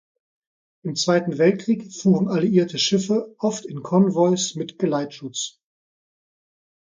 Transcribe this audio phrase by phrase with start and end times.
[0.81, 5.59] Im Zweiten Weltkrieg fuhren alliierte Schiffe oft in Konvois mit Geleitschutz.